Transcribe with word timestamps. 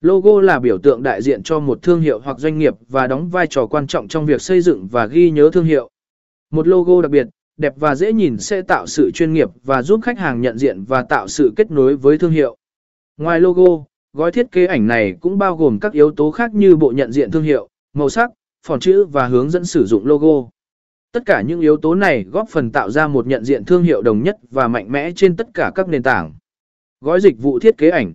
Logo 0.00 0.40
là 0.40 0.58
biểu 0.58 0.78
tượng 0.78 1.02
đại 1.02 1.22
diện 1.22 1.42
cho 1.42 1.60
một 1.60 1.82
thương 1.82 2.00
hiệu 2.00 2.20
hoặc 2.20 2.38
doanh 2.38 2.58
nghiệp 2.58 2.74
và 2.88 3.06
đóng 3.06 3.28
vai 3.28 3.46
trò 3.50 3.66
quan 3.66 3.86
trọng 3.86 4.08
trong 4.08 4.26
việc 4.26 4.42
xây 4.42 4.60
dựng 4.60 4.88
và 4.88 5.06
ghi 5.06 5.30
nhớ 5.30 5.50
thương 5.52 5.64
hiệu. 5.64 5.90
Một 6.50 6.68
logo 6.68 7.02
đặc 7.02 7.10
biệt, 7.10 7.26
đẹp 7.56 7.72
và 7.76 7.94
dễ 7.94 8.12
nhìn 8.12 8.38
sẽ 8.38 8.62
tạo 8.62 8.86
sự 8.86 9.10
chuyên 9.14 9.32
nghiệp 9.32 9.48
và 9.64 9.82
giúp 9.82 10.00
khách 10.02 10.18
hàng 10.18 10.40
nhận 10.40 10.58
diện 10.58 10.84
và 10.84 11.02
tạo 11.02 11.28
sự 11.28 11.52
kết 11.56 11.70
nối 11.70 11.96
với 11.96 12.18
thương 12.18 12.30
hiệu. 12.30 12.56
Ngoài 13.16 13.40
logo, 13.40 13.84
gói 14.12 14.32
thiết 14.32 14.52
kế 14.52 14.66
ảnh 14.66 14.86
này 14.86 15.14
cũng 15.20 15.38
bao 15.38 15.56
gồm 15.56 15.78
các 15.80 15.92
yếu 15.92 16.10
tố 16.10 16.30
khác 16.30 16.54
như 16.54 16.76
bộ 16.76 16.92
nhận 16.96 17.12
diện 17.12 17.30
thương 17.30 17.42
hiệu, 17.42 17.68
màu 17.92 18.08
sắc, 18.08 18.30
phỏng 18.66 18.80
chữ 18.80 19.04
và 19.04 19.26
hướng 19.26 19.50
dẫn 19.50 19.64
sử 19.64 19.86
dụng 19.86 20.06
logo. 20.06 20.48
Tất 21.12 21.22
cả 21.26 21.40
những 21.40 21.60
yếu 21.60 21.76
tố 21.76 21.94
này 21.94 22.24
góp 22.24 22.48
phần 22.48 22.70
tạo 22.70 22.90
ra 22.90 23.08
một 23.08 23.26
nhận 23.26 23.44
diện 23.44 23.64
thương 23.64 23.82
hiệu 23.82 24.02
đồng 24.02 24.22
nhất 24.22 24.36
và 24.50 24.68
mạnh 24.68 24.92
mẽ 24.92 25.12
trên 25.16 25.36
tất 25.36 25.48
cả 25.54 25.72
các 25.74 25.88
nền 25.88 26.02
tảng. 26.02 26.34
Gói 27.00 27.20
dịch 27.20 27.38
vụ 27.38 27.58
thiết 27.58 27.78
kế 27.78 27.90
ảnh 27.90 28.12